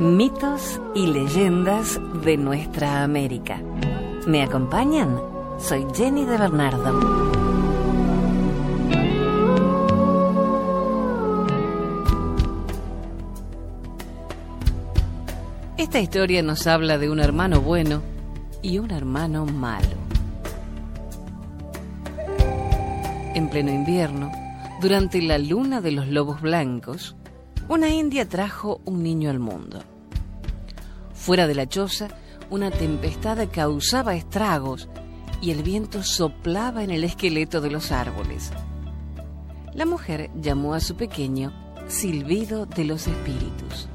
[0.00, 3.60] Mitos y leyendas de nuestra América.
[4.26, 5.20] ¿Me acompañan?
[5.58, 7.30] Soy Jenny de Bernardo.
[15.76, 18.00] Esta historia nos habla de un hermano bueno
[18.62, 19.98] y un hermano malo.
[23.34, 24.32] En pleno invierno,
[24.80, 27.16] durante la luna de los lobos blancos,
[27.68, 29.82] una india trajo un niño al mundo.
[31.14, 32.08] Fuera de la choza,
[32.50, 34.88] una tempestad causaba estragos
[35.40, 38.50] y el viento soplaba en el esqueleto de los árboles.
[39.74, 41.52] La mujer llamó a su pequeño
[41.86, 43.88] Silbido de los Espíritus.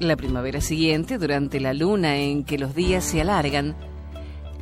[0.00, 3.76] La primavera siguiente, durante la luna en que los días se alargan,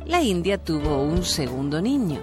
[0.05, 2.19] la india tuvo un segundo niño.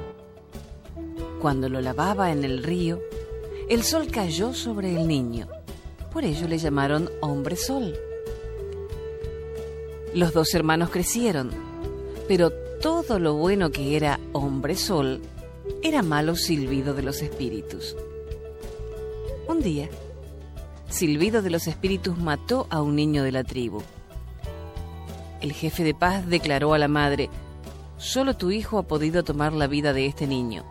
[1.41, 3.01] Cuando lo lavaba en el río,
[3.69, 5.49] el sol cayó sobre el niño.
[6.13, 7.95] Por ello le llamaron hombre sol.
[10.15, 11.51] Los dos hermanos crecieron,
[12.27, 15.21] pero todo lo bueno que era hombre sol
[15.83, 17.95] era malo silbido de los espíritus.
[19.49, 19.89] Un día,
[20.89, 23.83] Silbido de los Espíritus mató a un niño de la tribu.
[25.43, 27.29] El jefe de paz declaró a la madre,
[27.99, 30.65] solo tu hijo ha podido tomar la vida de este niño.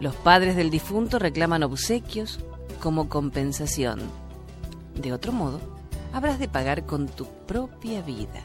[0.00, 2.40] Los padres del difunto reclaman obsequios
[2.82, 4.00] como compensación.
[4.94, 5.60] De otro modo,
[6.12, 8.42] habrás de pagar con tu propia vida.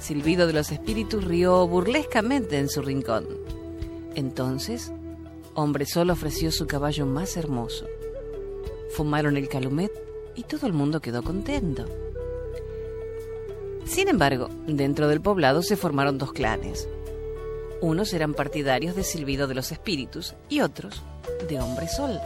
[0.00, 3.26] Silbido de los Espíritus rió burlescamente en su rincón.
[4.14, 4.92] Entonces,
[5.54, 7.86] Hombre Sol ofreció su caballo más hermoso
[8.96, 9.92] fumaron el calumet
[10.34, 11.84] y todo el mundo quedó contento.
[13.84, 16.88] Sin embargo, dentro del poblado se formaron dos clanes.
[17.80, 21.02] Unos eran partidarios de Silbido de los Espíritus y otros
[21.48, 22.18] de Hombre Sol.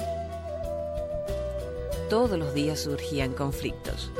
[2.08, 4.10] Todos los días surgían conflictos.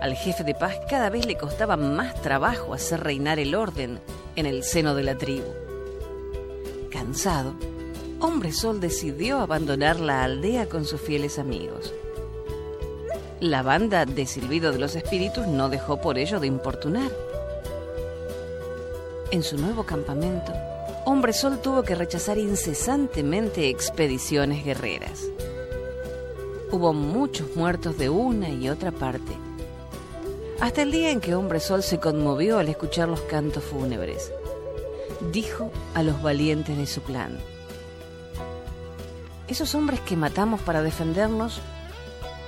[0.00, 4.00] Al jefe de paz cada vez le costaba más trabajo hacer reinar el orden
[4.36, 5.46] en el seno de la tribu.
[6.90, 7.54] Cansado,
[8.20, 11.94] Hombre Sol decidió abandonar la aldea con sus fieles amigos.
[13.40, 17.12] La banda de Silbido de los Espíritus no dejó por ello de importunar.
[19.30, 20.54] En su nuevo campamento,
[21.04, 25.22] Hombre Sol tuvo que rechazar incesantemente expediciones guerreras.
[26.72, 29.32] Hubo muchos muertos de una y otra parte,
[30.60, 34.32] hasta el día en que Hombre Sol se conmovió al escuchar los cantos fúnebres.
[35.30, 37.38] Dijo a los valientes de su clan,
[39.46, 41.60] esos hombres que matamos para defendernos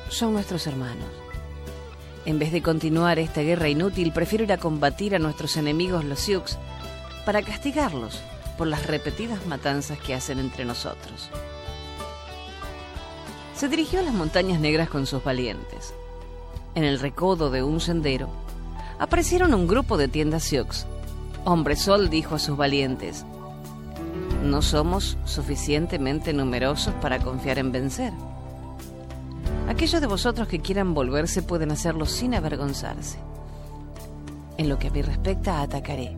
[0.08, 1.19] son nuestros hermanos.
[2.26, 6.20] En vez de continuar esta guerra inútil, prefiero ir a combatir a nuestros enemigos los
[6.20, 6.58] Sioux
[7.24, 8.20] para castigarlos
[8.58, 11.30] por las repetidas matanzas que hacen entre nosotros.
[13.56, 15.94] Se dirigió a las montañas negras con sus valientes.
[16.74, 18.28] En el recodo de un sendero,
[18.98, 20.86] aparecieron un grupo de tiendas Sioux.
[21.44, 23.24] Hombre Sol dijo a sus valientes,
[24.42, 28.12] no somos suficientemente numerosos para confiar en vencer.
[29.80, 33.18] Aquellos de vosotros que quieran volverse pueden hacerlo sin avergonzarse.
[34.58, 36.14] En lo que a mí respecta, atacaré.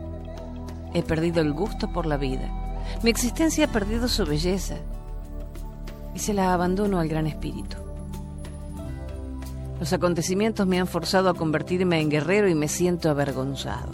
[0.95, 2.51] He perdido el gusto por la vida.
[3.05, 4.79] Mi existencia ha perdido su belleza
[6.13, 7.77] y se la abandono al Gran Espíritu.
[9.79, 13.93] Los acontecimientos me han forzado a convertirme en guerrero y me siento avergonzado.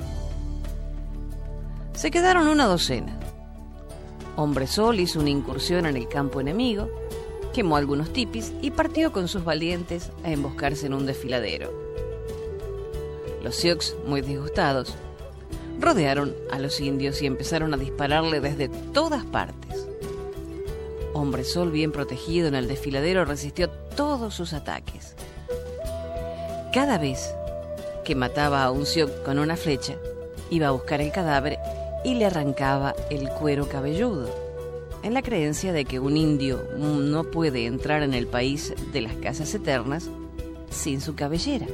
[1.93, 3.19] Se quedaron una docena.
[4.34, 6.89] Hombre Sol hizo una incursión en el campo enemigo,
[7.59, 11.73] quemó algunos tipis y partió con sus valientes a emboscarse en un desfiladero.
[13.43, 14.95] Los Sioux, muy disgustados,
[15.81, 19.89] rodearon a los indios y empezaron a dispararle desde todas partes.
[21.15, 25.17] Hombre Sol, bien protegido en el desfiladero, resistió todos sus ataques.
[26.73, 27.35] Cada vez
[28.05, 29.97] que mataba a un Sioux con una flecha,
[30.49, 31.59] iba a buscar el cadáver
[32.05, 34.47] y le arrancaba el cuero cabelludo,
[35.03, 39.14] en la creencia de que un indio no puede entrar en el país de las
[39.14, 40.09] casas eternas
[40.70, 41.66] sin su cabellera.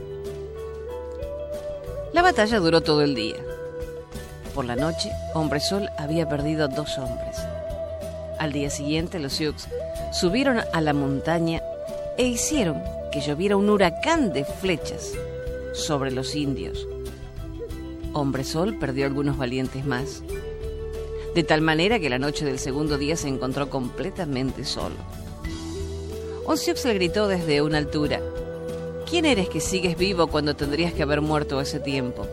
[2.12, 3.36] La batalla duró todo el día.
[4.54, 7.36] Por la noche, Hombre Sol había perdido dos hombres.
[8.38, 9.56] Al día siguiente, los Sioux
[10.12, 11.60] subieron a la montaña
[12.16, 12.80] e hicieron
[13.10, 15.12] que lloviera un huracán de flechas
[15.72, 16.86] sobre los indios
[18.14, 20.22] Hombre Sol perdió algunos valientes más,
[21.34, 24.94] de tal manera que la noche del segundo día se encontró completamente solo.
[26.56, 28.20] Sioux le gritó desde una altura,
[29.08, 32.26] ¿quién eres que sigues vivo cuando tendrías que haber muerto hace tiempo?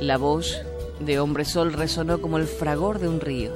[0.00, 0.60] La voz
[1.00, 3.52] de Hombre Sol resonó como el fragor de un río.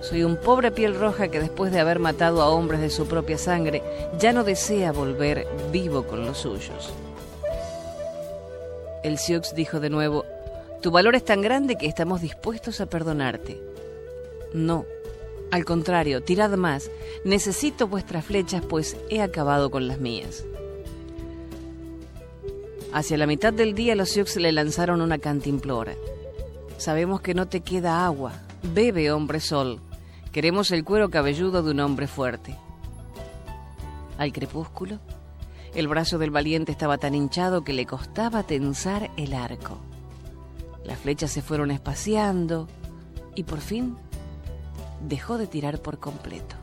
[0.00, 3.38] Soy un pobre piel roja que después de haber matado a hombres de su propia
[3.38, 3.82] sangre,
[4.18, 6.92] ya no desea volver vivo con los suyos.
[9.02, 10.24] El Sioux dijo de nuevo,
[10.84, 13.58] Tu valor es tan grande que estamos dispuestos a perdonarte.
[14.52, 14.84] No,
[15.50, 16.90] al contrario, tirad más.
[17.24, 20.44] Necesito vuestras flechas, pues he acabado con las mías.
[22.92, 25.94] Hacia la mitad del día los Sioux le lanzaron una cantimplora.
[26.76, 28.34] Sabemos que no te queda agua.
[28.74, 29.80] Bebe, hombre sol.
[30.32, 32.58] Queremos el cuero cabelludo de un hombre fuerte.
[34.18, 34.98] Al crepúsculo,
[35.74, 39.78] el brazo del valiente estaba tan hinchado que le costaba tensar el arco.
[40.84, 42.68] Las flechas se fueron espaciando
[43.34, 43.96] y por fin
[45.08, 46.56] dejó de tirar por completo.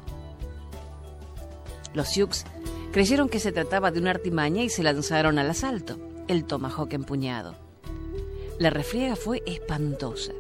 [1.94, 2.46] Los Sioux
[2.92, 5.98] creyeron que se trataba de una artimaña y se lanzaron al asalto,
[6.28, 7.56] el tomahawk empuñado.
[8.60, 10.34] La refriega fue espantosa.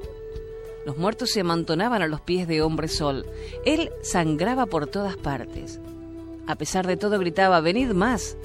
[0.85, 3.25] Los muertos se amontonaban a los pies de Hombre Sol.
[3.65, 5.79] Él sangraba por todas partes.
[6.47, 8.37] A pesar de todo gritaba, venid más.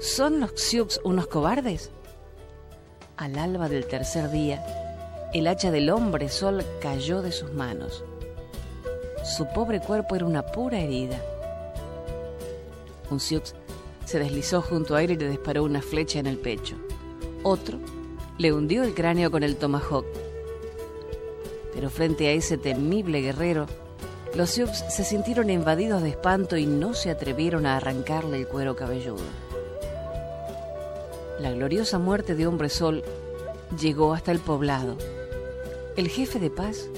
[0.00, 1.90] ¿Son los Sioux unos cobardes?
[3.16, 4.62] Al alba del tercer día,
[5.32, 8.04] el hacha del hombre sol cayó de sus manos.
[9.24, 11.18] Su pobre cuerpo era una pura herida.
[13.10, 13.54] Un Sioux
[14.04, 16.76] se deslizó junto a él y le disparó una flecha en el pecho.
[17.42, 17.78] Otro
[18.36, 20.04] le hundió el cráneo con el tomahawk.
[21.72, 23.66] Pero frente a ese temible guerrero,
[24.34, 28.76] los Sioux se sintieron invadidos de espanto y no se atrevieron a arrancarle el cuero
[28.76, 29.45] cabelludo.
[31.40, 33.04] La gloriosa muerte de Hombre Sol
[33.78, 34.96] llegó hasta el poblado.
[35.94, 36.88] El jefe de paz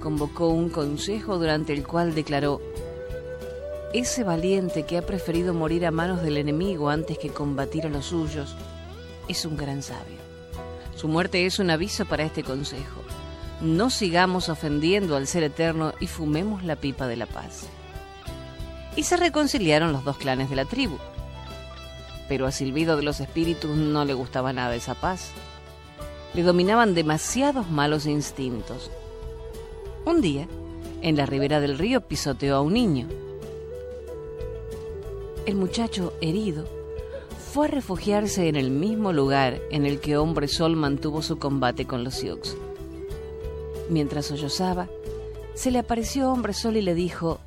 [0.00, 2.60] convocó un consejo durante el cual declaró,
[3.92, 8.06] ese valiente que ha preferido morir a manos del enemigo antes que combatir a los
[8.06, 8.56] suyos,
[9.28, 10.18] es un gran sabio.
[10.96, 13.00] Su muerte es un aviso para este consejo.
[13.60, 17.68] No sigamos ofendiendo al Ser Eterno y fumemos la pipa de la paz.
[18.96, 20.98] Y se reconciliaron los dos clanes de la tribu.
[22.28, 25.30] Pero a Silbido de los Espíritus no le gustaba nada esa paz.
[26.34, 28.90] Le dominaban demasiados malos instintos
[30.06, 30.46] un día,
[31.00, 33.08] en la ribera del río pisoteó a un niño.
[35.46, 36.66] El muchacho, herido,
[37.52, 41.86] fue a refugiarse en el mismo lugar en el que Hombre Sol mantuvo su combate
[41.86, 42.54] con los Sioux.
[43.88, 44.88] Mientras sollozaba,
[45.54, 47.40] se le apareció Hombre Sol y le dijo,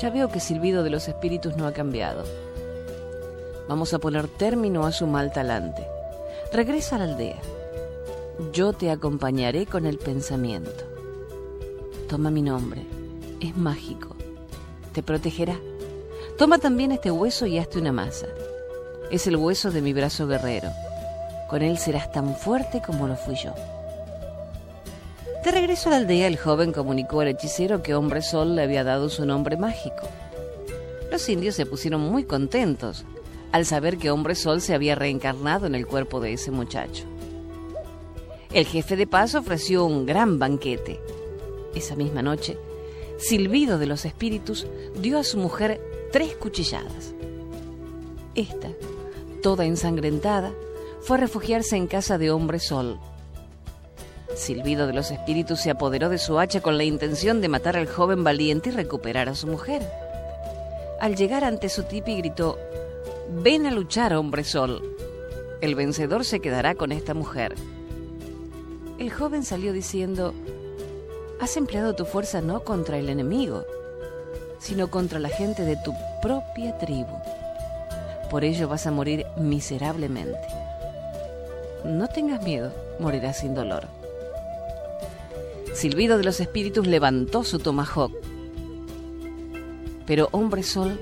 [0.00, 2.24] ya veo que Silbido de los Espíritus no ha cambiado.
[3.68, 5.86] Vamos a poner término a su mal talante.
[6.52, 7.40] Regresa a la aldea.
[8.52, 10.84] Yo te acompañaré con el pensamiento.
[12.08, 12.84] Toma mi nombre.
[13.40, 14.16] Es mágico.
[14.92, 15.58] Te protegerá.
[16.36, 18.26] Toma también este hueso y hazte una masa.
[19.10, 20.70] Es el hueso de mi brazo guerrero.
[21.48, 23.54] Con él serás tan fuerte como lo fui yo.
[25.44, 28.84] De regreso a la aldea, el joven comunicó al hechicero que Hombre Sol le había
[28.84, 30.08] dado su nombre mágico.
[31.10, 33.04] Los indios se pusieron muy contentos
[33.52, 37.04] al saber que Hombre Sol se había reencarnado en el cuerpo de ese muchacho.
[38.52, 41.00] El jefe de paz ofreció un gran banquete
[41.74, 42.58] esa misma noche,
[43.18, 44.66] Silbido de los Espíritus
[44.96, 47.14] dio a su mujer tres cuchilladas.
[48.34, 48.68] Esta,
[49.42, 50.52] toda ensangrentada,
[51.00, 52.98] fue a refugiarse en casa de Hombre Sol.
[54.34, 57.86] Silbido de los Espíritus se apoderó de su hacha con la intención de matar al
[57.86, 59.82] joven valiente y recuperar a su mujer.
[61.00, 62.58] Al llegar ante su tipi gritó,
[63.40, 64.82] Ven a luchar, Hombre Sol.
[65.62, 67.54] El vencedor se quedará con esta mujer.
[68.98, 70.34] El joven salió diciendo,
[71.40, 73.64] Has empleado tu fuerza no contra el enemigo,
[74.58, 77.16] sino contra la gente de tu propia tribu.
[78.30, 80.38] Por ello vas a morir miserablemente.
[81.84, 82.70] No tengas miedo,
[83.00, 83.88] morirás sin dolor.
[85.72, 88.12] Silbido de los espíritus levantó su tomahawk,
[90.06, 91.00] pero Hombre Sol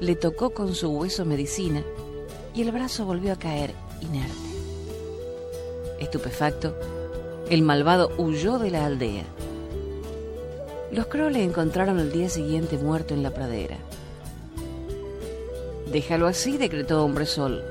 [0.00, 1.82] le tocó con su hueso medicina
[2.54, 4.34] y el brazo volvió a caer inerte.
[5.98, 6.74] Estupefacto,
[7.48, 9.24] el malvado huyó de la aldea.
[10.90, 13.76] Los Crow le encontraron el día siguiente muerto en la pradera.
[15.90, 17.64] Déjalo así, decretó Hombre Sol.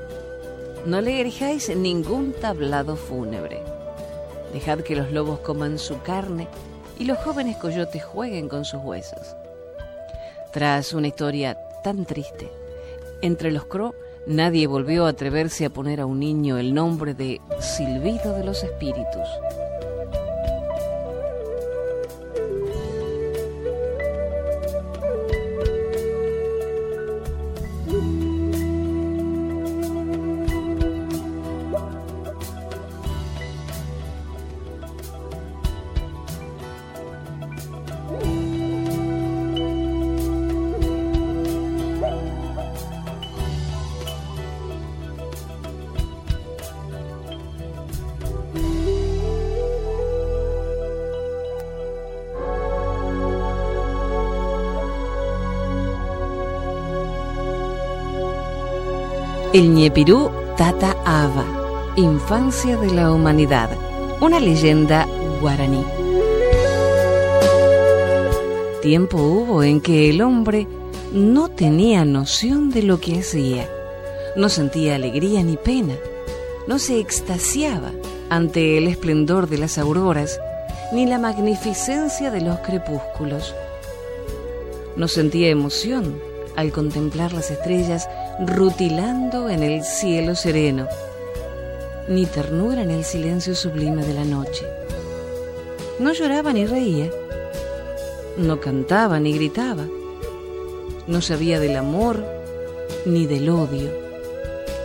[0.84, 3.62] No le erijáis ningún tablado fúnebre.
[4.52, 6.48] Dejad que los lobos coman su carne
[6.98, 9.36] y los jóvenes coyotes jueguen con sus huesos.
[10.52, 12.50] Tras una historia tan triste,
[13.22, 13.94] entre los Crow
[14.26, 18.64] nadie volvió a atreverse a poner a un niño el nombre de Silbido de los
[18.64, 19.28] Espíritus.
[59.56, 61.46] El ñepirú Tata Ava,
[61.96, 63.70] Infancia de la Humanidad,
[64.20, 65.08] una leyenda
[65.40, 65.82] guaraní.
[68.82, 70.66] Tiempo hubo en que el hombre
[71.10, 73.66] no tenía noción de lo que hacía,
[74.36, 75.94] no sentía alegría ni pena,
[76.66, 77.92] no se extasiaba
[78.28, 80.38] ante el esplendor de las auroras
[80.92, 83.54] ni la magnificencia de los crepúsculos.
[84.96, 86.20] No sentía emoción
[86.56, 88.06] al contemplar las estrellas
[88.38, 90.86] rutilando en el cielo sereno,
[92.08, 94.66] ni ternura en el silencio sublime de la noche.
[95.98, 97.10] No lloraba ni reía,
[98.36, 99.86] no cantaba ni gritaba,
[101.06, 102.22] no sabía del amor
[103.06, 103.90] ni del odio.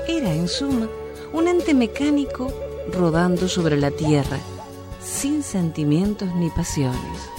[0.08, 0.88] Era, en suma,
[1.34, 2.54] un ente mecánico
[2.94, 4.38] rodando sobre la tierra,
[5.04, 7.30] sin sentimientos ni pasiones.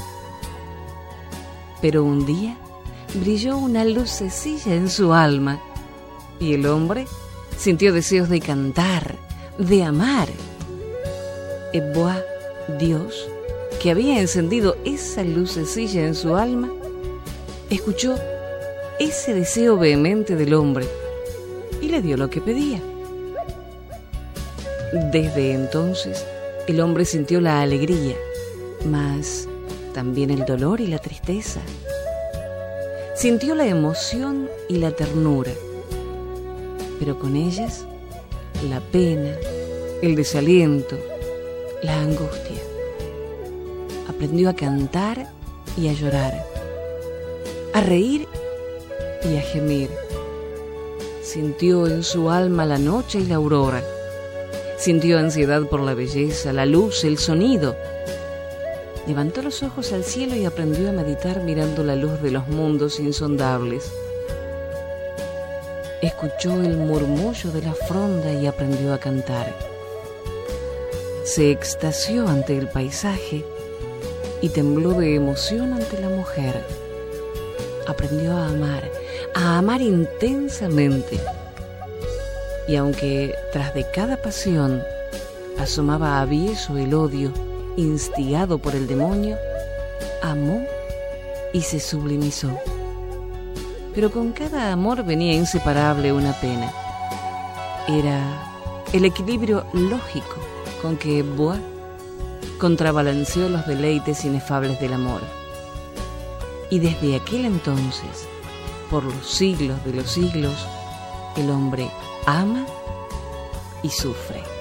[1.81, 2.57] Pero un día
[3.15, 5.61] brilló una lucecilla en su alma
[6.41, 7.07] y el hombre
[7.57, 9.17] sintió deseos de cantar,
[9.59, 10.29] de amar.
[11.73, 12.21] Eboa,
[12.79, 13.29] Dios,
[13.81, 16.71] que había encendido esa lucecilla en su alma,
[17.71, 18.17] escuchó
[18.99, 20.87] ese deseo vehemente del hombre
[21.81, 22.81] y le dio lo que pedía.
[25.11, 26.25] Desde entonces,
[26.69, 28.17] el hombre sintió la alegría,
[28.85, 29.49] mas
[29.95, 31.61] también el dolor y la tristeza.
[33.17, 35.53] Sintió la emoción y la ternura,
[37.03, 37.85] pero con ellas
[38.71, 39.35] la pena,
[40.03, 40.97] el desaliento,
[41.83, 42.63] la angustia.
[44.09, 45.29] Aprendió a cantar
[45.77, 46.47] y a llorar,
[47.75, 48.29] a reír
[49.29, 49.91] y a gemir.
[51.25, 53.83] Sintió en su alma la noche y la aurora
[54.79, 57.75] Sintió ansiedad por la belleza, la luz, el sonido.
[59.09, 63.01] Levantó los ojos al cielo y aprendió a meditar mirando la luz de los mundos
[63.01, 63.93] insondables.
[66.03, 69.57] Escuchó el murmullo de la fronda y aprendió a cantar.
[71.25, 73.45] Se extasió ante el paisaje
[74.41, 76.61] y tembló de emoción ante la mujer.
[77.87, 78.91] Aprendió a amar,
[79.35, 81.21] a amar intensamente
[82.67, 84.83] y aunque tras de cada pasión
[85.59, 87.33] asomaba avieso el odio
[87.77, 89.37] instigado por el demonio,
[90.21, 90.67] amó
[91.53, 92.51] y se sublimizó.
[93.95, 96.73] Pero con cada amor venía inseparable una pena.
[97.89, 98.21] Era
[98.93, 100.37] el equilibrio lógico
[100.81, 101.61] con que Bois
[102.59, 105.21] contrabalanceó los deleites inefables del amor.
[106.71, 108.29] Y desde aquel entonces,
[108.91, 110.67] por los siglos de los siglos,
[111.37, 111.91] el hombre
[112.27, 112.65] ama
[113.83, 114.52] y sufre.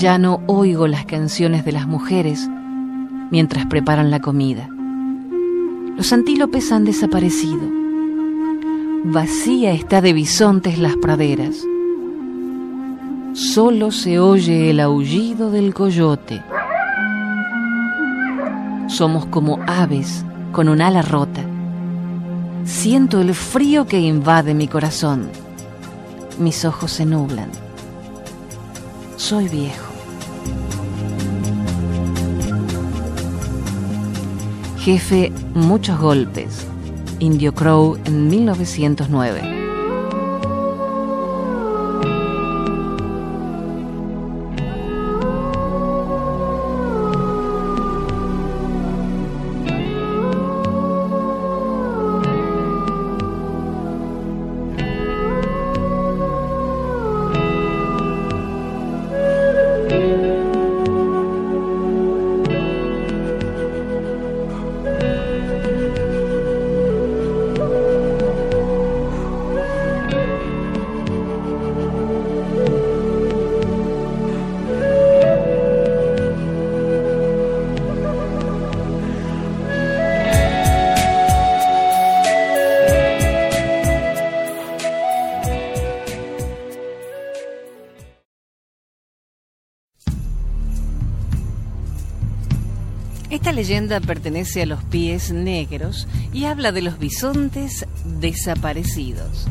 [0.00, 2.48] Ya no oigo las canciones de las mujeres
[3.30, 4.66] mientras preparan la comida.
[5.94, 7.60] Los antílopes han desaparecido.
[9.04, 11.66] Vacía está de bisontes las praderas.
[13.34, 16.42] Solo se oye el aullido del coyote.
[18.86, 21.42] Somos como aves con un ala rota.
[22.64, 25.28] Siento el frío que invade mi corazón.
[26.38, 27.50] Mis ojos se nublan.
[29.18, 29.89] Soy viejo.
[34.80, 36.66] Jefe Muchos Golpes,
[37.18, 39.59] Indio Crow en 1909.
[93.50, 97.84] Esta leyenda pertenece a los pies negros y habla de los bisontes
[98.20, 99.48] desaparecidos.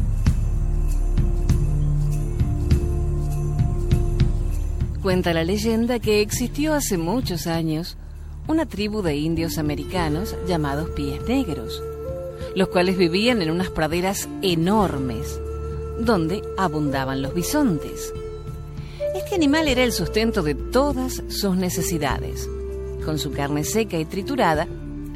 [5.01, 7.97] Cuenta la leyenda que existió hace muchos años
[8.47, 11.83] una tribu de indios americanos llamados pies negros,
[12.55, 15.41] los cuales vivían en unas praderas enormes,
[15.99, 18.13] donde abundaban los bisontes.
[19.13, 22.47] Este animal era el sustento de todas sus necesidades.
[23.09, 24.67] Con su carne seca y triturada,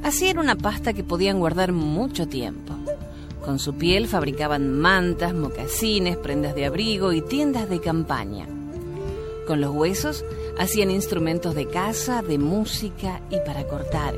[0.02, 2.74] hacían una pasta que podían guardar mucho tiempo.
[3.46, 8.48] Con su piel fabricaban mantas, mocasines, prendas de abrigo y tiendas de campaña.
[9.46, 10.26] Con los huesos
[10.58, 14.16] hacían instrumentos de caza, de música y para cortar.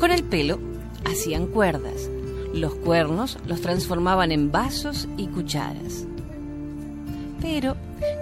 [0.00, 0.58] Con el pelo
[1.04, 2.10] hacían cuerdas.
[2.52, 6.06] Los cuernos los transformaban en vasos y cucharas.
[7.40, 7.76] Pero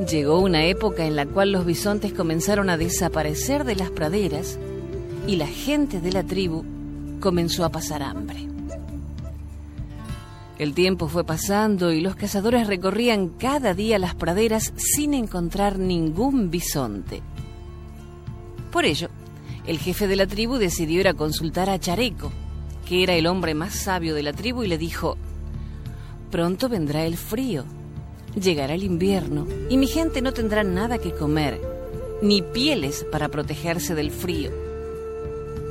[0.09, 4.59] llegó una época en la cual los bisontes comenzaron a desaparecer de las praderas
[5.27, 6.65] y la gente de la tribu
[7.21, 8.47] comenzó a pasar hambre.
[10.59, 16.51] El tiempo fue pasando y los cazadores recorrían cada día las praderas sin encontrar ningún
[16.51, 17.23] bisonte.
[18.73, 19.09] Por ello,
[19.67, 22.33] el jefe de la tribu decidió ir a consultar a Chareco,
[22.87, 25.17] que era el hombre más sabio de la tribu, y le dijo,
[26.31, 27.65] Pronto vendrá el frío,
[28.41, 31.61] llegará el invierno, y mi gente no tendrá nada que comer,
[32.23, 34.51] ni pieles para protegerse del frío.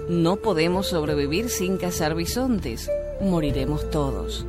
[0.09, 4.45] No podemos sobrevivir sin cazar bisontes, moriremos todos.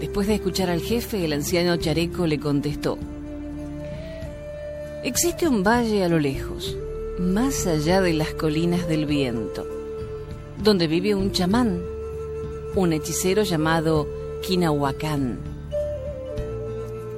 [0.00, 2.98] Después de escuchar al jefe, el anciano Chareco le contestó,
[5.04, 6.76] Existe un valle a lo lejos,
[7.18, 9.66] más allá de las colinas del viento,
[10.62, 11.82] donde vive un chamán,
[12.74, 14.08] un hechicero llamado
[14.42, 15.53] Kinahuacán.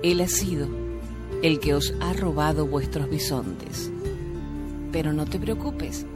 [0.06, 0.68] Él ha sido
[1.42, 3.90] el que os ha robado vuestros bisontes.
[4.92, 6.06] Pero no te preocupes,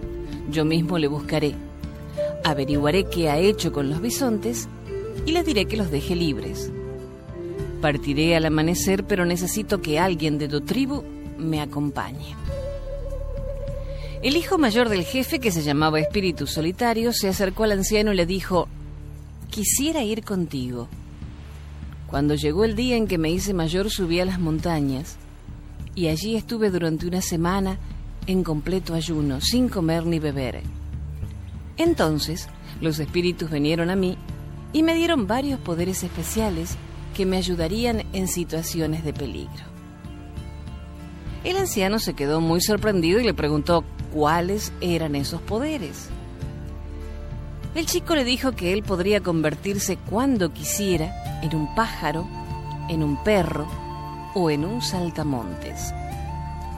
[0.49, 1.57] yo mismo le buscaré.
[2.45, 4.69] Averiguaré qué ha hecho con los bisontes
[5.27, 6.71] y les diré que los deje libres.
[7.81, 11.03] Partiré al amanecer, pero necesito que alguien de tu tribu
[11.37, 12.37] me acompañe.
[14.23, 18.17] El hijo mayor del jefe, que se llamaba Espíritu Solitario, se acercó al anciano y
[18.17, 18.69] le dijo,
[19.51, 20.87] quisiera ir contigo.
[22.11, 25.17] Cuando llegó el día en que me hice mayor subí a las montañas
[25.95, 27.79] y allí estuve durante una semana
[28.27, 30.61] en completo ayuno, sin comer ni beber.
[31.77, 32.49] Entonces
[32.81, 34.19] los espíritus vinieron a mí
[34.73, 36.77] y me dieron varios poderes especiales
[37.17, 39.71] que me ayudarían en situaciones de peligro.
[41.45, 46.09] El anciano se quedó muy sorprendido y le preguntó cuáles eran esos poderes.
[47.75, 52.27] El chico le dijo que él podría convertirse cuando quisiera en un pájaro,
[52.89, 53.67] en un perro
[54.35, 55.95] o en un saltamontes.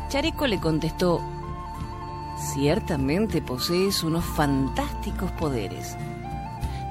[0.09, 1.23] Chareco le contestó,
[2.53, 5.97] ciertamente posees unos fantásticos poderes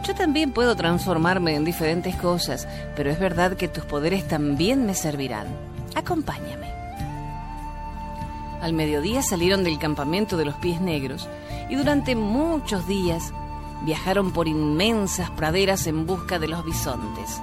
[0.03, 4.95] yo también puedo transformarme en diferentes cosas, pero es verdad que tus poderes también me
[4.95, 5.47] servirán.
[5.93, 6.67] Acompáñame.
[8.61, 11.29] Al mediodía salieron del campamento de los pies negros
[11.69, 13.31] y durante muchos días
[13.83, 17.41] viajaron por inmensas praderas en busca de los bisontes.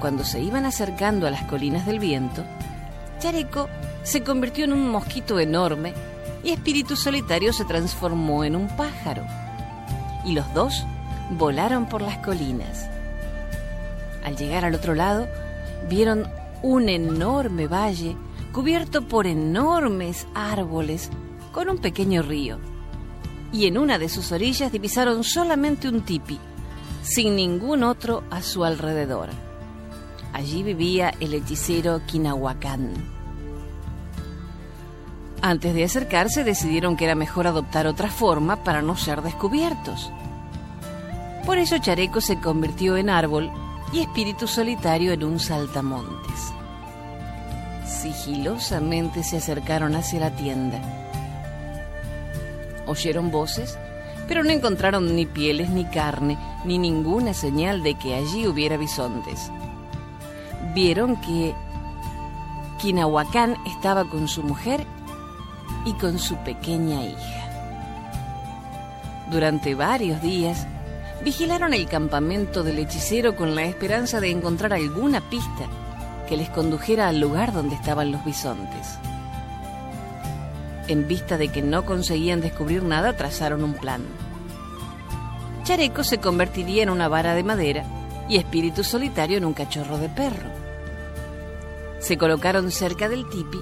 [0.00, 2.44] Cuando se iban acercando a las colinas del viento,
[3.18, 3.68] Chareco
[4.04, 5.92] se convirtió en un mosquito enorme
[6.44, 9.24] y Espíritu Solitario se transformó en un pájaro.
[10.24, 10.86] Y los dos
[11.30, 12.88] volaron por las colinas.
[14.24, 15.26] Al llegar al otro lado,
[15.88, 16.28] vieron
[16.62, 18.16] un enorme valle
[18.52, 21.10] cubierto por enormes árboles
[21.52, 22.58] con un pequeño río.
[23.52, 26.38] Y en una de sus orillas divisaron solamente un tipi,
[27.02, 29.30] sin ningún otro a su alrededor.
[30.32, 32.92] Allí vivía el hechicero Kinahuacán.
[35.40, 40.10] Antes de acercarse decidieron que era mejor adoptar otra forma para no ser descubiertos.
[41.46, 43.50] Por eso Chareco se convirtió en árbol
[43.92, 46.52] y Espíritu Solitario en un saltamontes.
[47.86, 51.07] Sigilosamente se acercaron hacia la tienda.
[52.88, 53.78] Oyeron voces,
[54.26, 59.50] pero no encontraron ni pieles ni carne, ni ninguna señal de que allí hubiera bisontes.
[60.74, 61.54] Vieron que
[62.78, 64.84] Quinahuacán estaba con su mujer
[65.84, 67.48] y con su pequeña hija.
[69.30, 70.66] Durante varios días,
[71.24, 75.66] vigilaron el campamento del hechicero con la esperanza de encontrar alguna pista
[76.28, 78.98] que les condujera al lugar donde estaban los bisontes.
[80.88, 84.02] En vista de que no conseguían descubrir nada, trazaron un plan.
[85.64, 87.84] Chareco se convertiría en una vara de madera
[88.26, 90.48] y Espíritu Solitario en un cachorro de perro.
[91.98, 93.58] Se colocaron cerca del tipi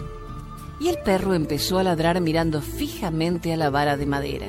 [0.78, 4.46] y el perro empezó a ladrar mirando fijamente a la vara de madera.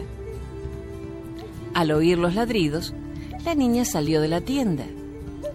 [1.73, 2.93] Al oír los ladridos,
[3.43, 4.85] la niña salió de la tienda,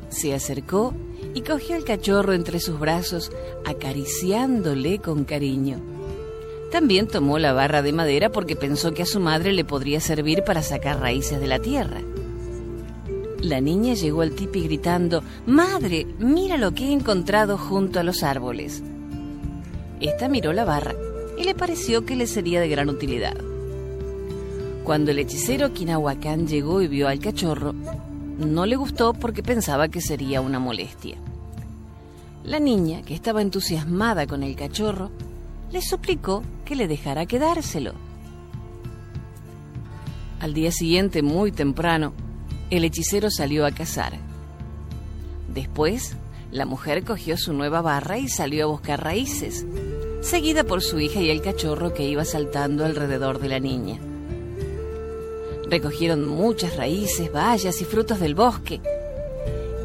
[0.09, 0.95] se acercó
[1.35, 3.31] y cogió al cachorro entre sus brazos,
[3.65, 5.92] acariciándole con cariño.
[6.73, 10.43] También tomó la barra de madera porque pensó que a su madre le podría servir
[10.43, 12.01] para sacar raíces de la tierra.
[13.43, 18.23] La niña llegó al tipi gritando, Madre, mira lo que he encontrado junto a los
[18.23, 18.83] árboles.
[20.01, 20.95] Esta miró la barra
[21.37, 23.37] y le pareció que le sería de gran utilidad.
[24.83, 27.75] Cuando el hechicero Kinahuacán llegó y vio al cachorro,
[28.39, 31.19] no le gustó porque pensaba que sería una molestia.
[32.45, 35.11] La niña, que estaba entusiasmada con el cachorro,
[35.73, 37.95] le suplicó que le dejara quedárselo.
[40.39, 42.13] Al día siguiente, muy temprano,
[42.71, 44.19] el hechicero salió a cazar.
[45.49, 46.17] Después,
[46.51, 49.65] la mujer cogió su nueva barra y salió a buscar raíces,
[50.21, 53.99] seguida por su hija y el cachorro que iba saltando alrededor de la niña.
[55.71, 58.83] Recogieron muchas raíces, bayas y frutos del bosque,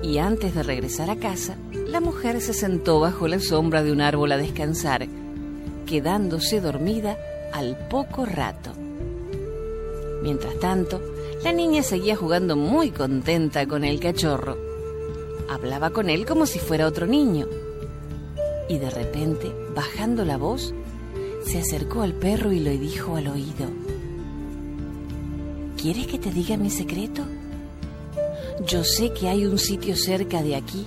[0.04, 1.56] y antes de regresar a casa,
[1.88, 5.08] la mujer se sentó bajo la sombra de un árbol a descansar,
[5.88, 7.17] quedándose dormida
[7.52, 8.71] al poco rato.
[10.21, 11.02] Mientras tanto,
[11.43, 14.58] la niña seguía jugando muy contenta con el cachorro.
[15.50, 17.47] Hablaba con él como si fuera otro niño.
[18.69, 20.73] Y de repente, bajando la voz,
[21.45, 23.69] se acercó al perro y le dijo al oído,
[25.82, 27.23] ¿Quieres que te diga mi secreto?
[28.65, 30.86] Yo sé que hay un sitio cerca de aquí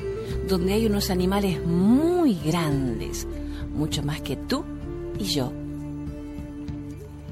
[0.49, 3.27] donde hay unos animales muy grandes,
[3.73, 4.65] mucho más que tú
[5.21, 5.53] y yo.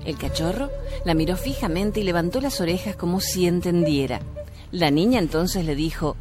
[0.05, 0.71] El cachorro
[1.05, 4.21] la miró fijamente y levantó las orejas como si entendiera.
[4.71, 6.17] La niña entonces le dijo,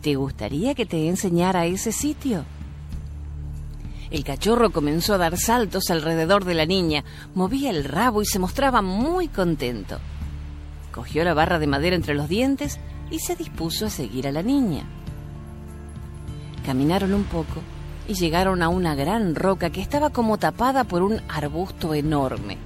[0.00, 2.44] ¿Te gustaría que te enseñara ese sitio?
[4.10, 8.38] El cachorro comenzó a dar saltos alrededor de la niña, movía el rabo y se
[8.38, 9.98] mostraba muy contento.
[10.92, 12.78] Cogió la barra de madera entre los dientes
[13.10, 14.84] y se dispuso a seguir a la niña.
[16.64, 17.62] Caminaron un poco
[18.08, 22.58] y llegaron a una gran roca que estaba como tapada por un arbusto enorme.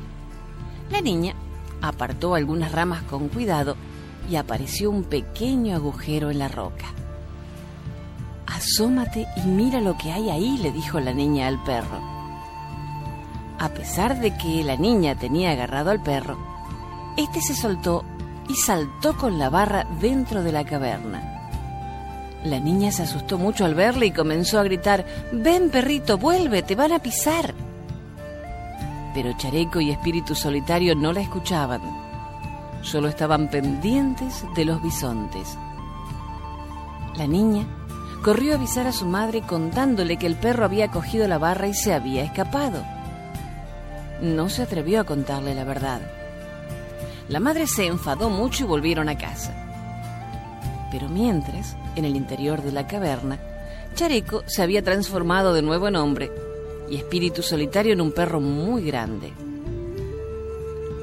[0.90, 1.34] La niña
[1.80, 3.76] apartó algunas ramas con cuidado
[4.28, 6.86] y apareció un pequeño agujero en la roca.
[8.46, 12.00] Asómate y mira lo que hay ahí, le dijo la niña al perro.
[13.58, 16.38] A pesar de que la niña tenía agarrado al perro,
[17.16, 18.04] este se soltó
[18.48, 21.29] y saltó con la barra dentro de la caverna.
[22.44, 26.74] La niña se asustó mucho al verle y comenzó a gritar, Ven perrito, vuelve, te
[26.74, 27.54] van a pisar.
[29.12, 31.82] Pero Chareco y Espíritu Solitario no la escuchaban,
[32.82, 35.58] solo estaban pendientes de los bisontes.
[37.16, 37.66] La niña
[38.22, 41.74] corrió a avisar a su madre contándole que el perro había cogido la barra y
[41.74, 42.82] se había escapado.
[44.22, 46.00] No se atrevió a contarle la verdad.
[47.28, 49.69] La madre se enfadó mucho y volvieron a casa.
[50.90, 53.38] Pero mientras, en el interior de la caverna,
[53.94, 56.30] Chareco se había transformado de nuevo en hombre
[56.88, 59.32] y Espíritu Solitario en un perro muy grande.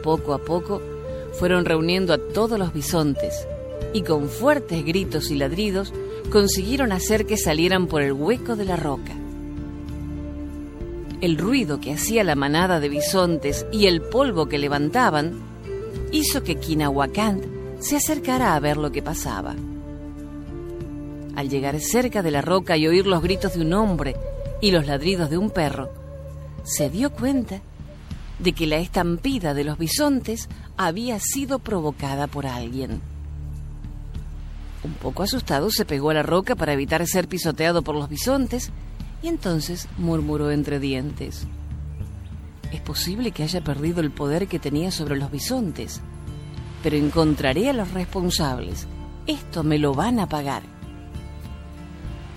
[0.04, 0.82] Poco a poco
[1.34, 3.48] fueron reuniendo a todos los bisontes
[3.94, 5.94] y con fuertes gritos y ladridos
[6.32, 9.14] consiguieron hacer que salieran por el hueco de la roca.
[11.22, 15.40] El ruido que hacía la manada de bisontes y el polvo que levantaban
[16.12, 17.42] hizo que Kinahuacán
[17.80, 19.56] se acercara a ver lo que pasaba.
[21.38, 24.16] Al llegar cerca de la roca y oír los gritos de un hombre
[24.60, 25.92] y los ladridos de un perro,
[26.64, 27.62] se dio cuenta
[28.40, 33.02] de que la estampida de los bisontes había sido provocada por alguien.
[34.84, 38.72] Un poco asustado se pegó a la roca para evitar ser pisoteado por los bisontes
[39.22, 41.46] y entonces murmuró entre dientes.
[42.72, 46.02] Es posible que haya perdido el poder que tenía sobre los bisontes,
[46.82, 48.88] pero encontraré a los responsables.
[49.28, 50.77] Esto me lo van a pagar.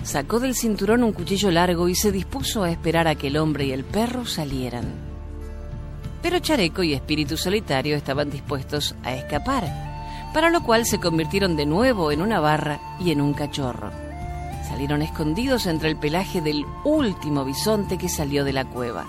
[0.03, 3.67] Sacó del cinturón un cuchillo largo y se dispuso a esperar a que el hombre
[3.67, 4.87] y el perro salieran.
[6.23, 9.65] Pero Chareco y Espíritu Solitario estaban dispuestos a escapar,
[10.35, 13.91] para lo cual se convirtieron de nuevo en una barra y en un cachorro.
[14.69, 19.07] Salieron escondidos entre el pelaje del último bisonte que salió de la cueva.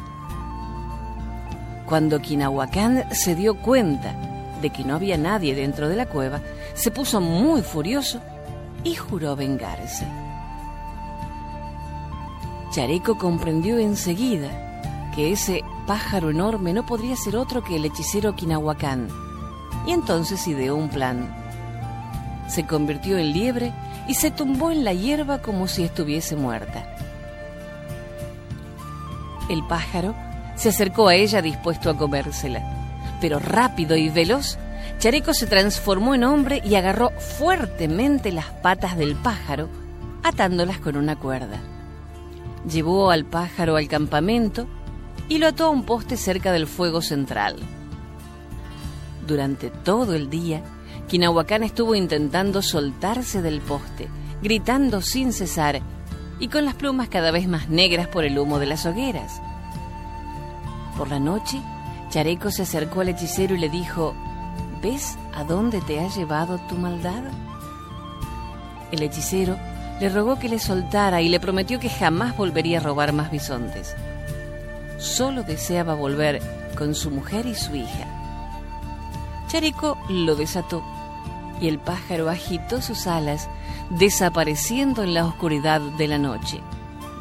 [1.86, 4.16] Cuando Kinahuacán se dio cuenta
[4.62, 6.42] de que no había nadie dentro de la cueva,
[6.74, 8.22] se puso muy furioso
[8.84, 10.06] y juró vengarse.
[12.72, 19.10] Chareco comprendió enseguida que ese pájaro enorme no podría ser otro que el hechicero Kinahuacán,
[19.86, 21.36] y entonces ideó un plan.
[22.48, 23.74] Se convirtió en liebre
[24.08, 26.96] y se tumbó en la hierba como si estuviese muerta.
[29.50, 30.16] El pájaro
[30.56, 32.62] se acercó a ella dispuesto a comérsela,
[33.20, 34.58] pero rápido y veloz,
[34.98, 39.68] Chareco se transformó en hombre y agarró fuertemente las patas del pájaro
[40.24, 41.60] atándolas con una cuerda.
[42.70, 44.68] Llevó al pájaro al campamento
[45.30, 47.56] y lo ató a un poste cerca del fuego central.
[49.28, 50.62] Durante todo el día,
[51.08, 54.10] Quinahuacán estuvo intentando soltarse del poste,
[54.42, 55.82] gritando sin cesar
[56.40, 59.42] y con las plumas cada vez más negras por el humo de las hogueras.
[60.98, 61.62] Por la noche,
[62.10, 64.14] Chareco se acercó al hechicero y le dijo,
[64.82, 67.24] ¿ves a dónde te ha llevado tu maldad?
[68.92, 69.58] El hechicero
[70.02, 73.96] le rogó que le soltara y le prometió que jamás volvería a robar más bisontes.
[74.98, 76.42] Solo deseaba volver
[76.76, 78.08] con su mujer y su hija.
[79.48, 80.84] Chareco lo desató
[81.62, 83.48] y el pájaro agitó sus alas,
[83.92, 86.62] desapareciendo en la oscuridad de la noche,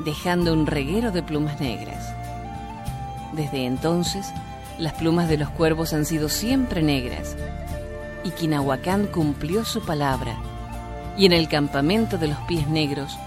[0.07, 2.14] dejando un reguero de plumas negras.
[3.35, 4.33] Desde entonces,
[4.79, 7.37] las plumas de los cuervos han sido siempre negras,
[8.25, 10.38] y Quinahuacán cumplió su palabra,
[11.16, 13.18] y en el campamento de los pies negros,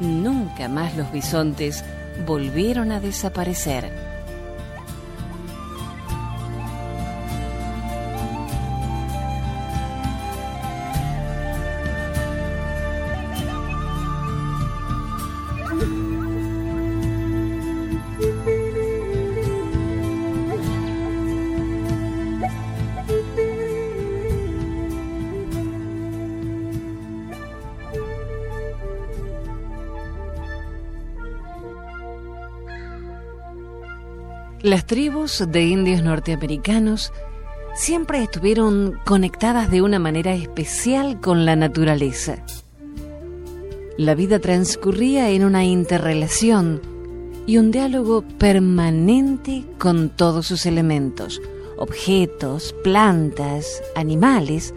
[0.00, 1.84] nunca más los bisontes
[2.26, 4.05] volvieron a desaparecer.
[34.66, 37.12] Las tribus de indios norteamericanos
[37.76, 42.44] siempre estuvieron conectadas de una manera especial con la naturaleza.
[43.96, 46.80] La vida transcurría en una interrelación
[47.46, 51.40] y un diálogo permanente con todos sus elementos,
[51.76, 54.74] objetos, plantas, animales,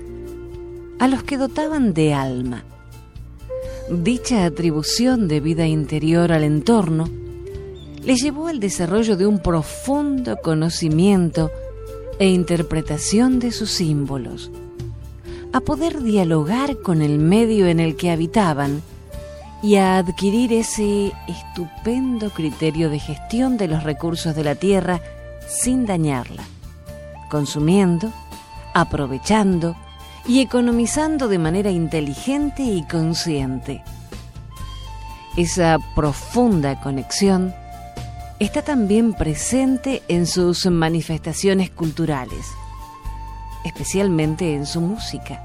[0.99, 2.63] a los que dotaban de alma.
[3.89, 7.09] Dicha atribución de vida interior al entorno
[8.09, 11.51] le llevó al desarrollo de un profundo conocimiento
[12.17, 14.49] e interpretación de sus símbolos,
[15.53, 18.81] a poder dialogar con el medio en el que habitaban
[19.61, 25.01] y a adquirir ese estupendo criterio de gestión de los recursos de la tierra
[25.47, 26.41] sin dañarla,
[27.29, 28.11] consumiendo,
[28.73, 29.75] aprovechando
[30.27, 33.83] y economizando de manera inteligente y consciente.
[35.37, 37.53] Esa profunda conexión
[38.39, 42.45] está también presente en sus manifestaciones culturales,
[43.65, 45.43] especialmente en su música.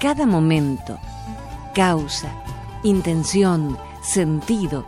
[0.00, 0.98] Cada momento,
[1.74, 2.32] causa,
[2.82, 4.84] intención, sentido,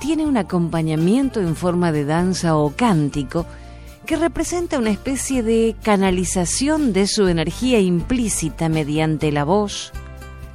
[0.00, 3.46] tiene un acompañamiento en forma de danza o cántico
[4.04, 9.92] que representa una especie de canalización de su energía implícita mediante la voz,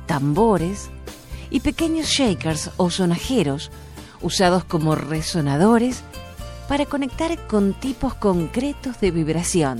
[0.05, 0.89] tambores
[1.49, 3.71] y pequeños shakers o sonajeros
[4.21, 6.01] usados como resonadores
[6.67, 9.79] para conectar con tipos concretos de vibración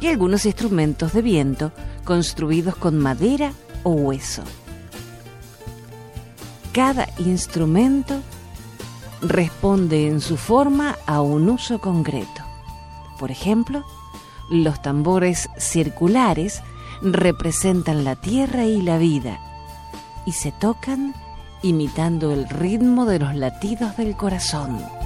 [0.00, 1.72] y algunos instrumentos de viento
[2.04, 4.42] construidos con madera o hueso.
[6.72, 8.20] Cada instrumento
[9.20, 12.42] responde en su forma a un uso concreto.
[13.18, 13.84] Por ejemplo,
[14.50, 16.62] los tambores circulares
[17.02, 19.40] representan la tierra y la vida
[20.24, 21.14] y se tocan
[21.62, 24.97] imitando el ritmo de los latidos del corazón.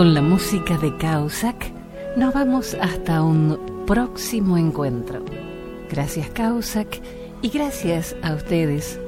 [0.00, 1.70] Con la música de Causac
[2.16, 5.22] nos vamos hasta un próximo encuentro.
[5.90, 7.02] Gracias Causac
[7.42, 8.98] y gracias a ustedes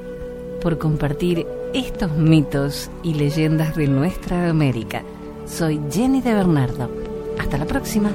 [0.61, 5.01] por compartir estos mitos y leyendas de nuestra América.
[5.47, 6.91] Soy Jenny de Bernardo.
[7.39, 8.11] Hasta la próxima.